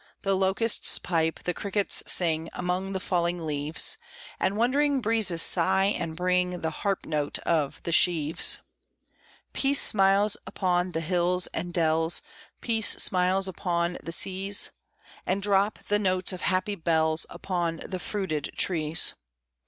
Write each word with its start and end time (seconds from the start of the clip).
The 0.23 0.33
locusts 0.35 0.97
pipe, 0.97 1.41
the 1.43 1.53
crickets 1.53 2.01
sing 2.11 2.49
Among 2.53 2.93
the 2.93 2.99
falling 2.99 3.45
leaves, 3.45 3.99
And 4.39 4.57
wandering 4.57 4.99
breezes 4.99 5.43
sigh, 5.43 5.93
and 5.95 6.15
bring 6.15 6.61
The 6.61 6.71
harp 6.71 7.05
notes 7.05 7.39
of 7.45 7.83
the 7.83 7.91
sheaves. 7.91 8.61
Peace 9.53 9.79
smiles 9.79 10.37
upon 10.47 10.93
the 10.93 11.01
hills 11.01 11.45
and 11.53 11.71
dells; 11.71 12.23
Peace 12.61 12.89
smiles 12.93 13.47
upon 13.47 13.99
the 14.01 14.11
seas; 14.11 14.71
And 15.27 15.39
drop 15.39 15.77
the 15.87 15.99
notes 15.99 16.33
of 16.33 16.41
happy 16.41 16.73
bells 16.73 17.27
Upon 17.29 17.81
the 17.87 17.99
fruited 17.99 18.51
trees. 18.57 19.13